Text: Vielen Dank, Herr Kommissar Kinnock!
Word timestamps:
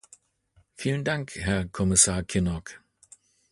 Vielen 0.77 1.03
Dank, 1.03 1.35
Herr 1.35 1.67
Kommissar 1.69 2.23
Kinnock! 2.23 2.81